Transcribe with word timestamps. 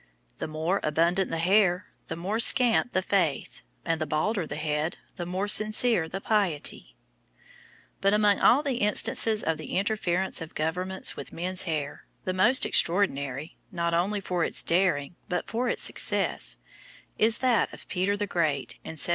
The 0.39 0.47
more 0.47 0.79
abundant 0.81 1.29
the 1.29 1.37
hair, 1.37 1.85
the 2.07 2.15
more 2.15 2.39
scant 2.39 2.93
the 2.93 3.03
faith; 3.03 3.61
and 3.85 4.01
the 4.01 4.07
balder 4.07 4.47
the 4.47 4.55
head, 4.55 4.97
the 5.15 5.27
more 5.27 5.47
sincere 5.47 6.09
the 6.09 6.19
piety. 6.19 6.95
[Illustration: 6.95 7.37
PETER 7.37 7.45
THE 7.45 8.01
GREAT.] 8.01 8.01
But 8.01 8.13
among 8.15 8.39
all 8.39 8.63
the 8.63 8.77
instances 8.77 9.43
of 9.43 9.59
the 9.59 9.77
interference 9.77 10.41
of 10.41 10.55
governments 10.55 11.15
with 11.15 11.31
men's 11.31 11.61
hair, 11.69 12.07
the 12.25 12.33
most 12.33 12.65
extraordinary, 12.65 13.57
not 13.71 13.93
only 13.93 14.21
for 14.21 14.43
its 14.43 14.63
daring, 14.63 15.17
but 15.29 15.47
for 15.47 15.69
its 15.69 15.83
success, 15.83 16.57
is 17.19 17.37
that 17.37 17.71
of 17.71 17.87
Peter 17.87 18.17
the 18.17 18.25
Great, 18.25 18.71
in 18.83 18.93
1705. 18.97 19.09